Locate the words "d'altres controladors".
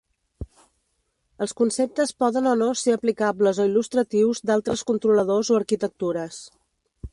4.51-5.55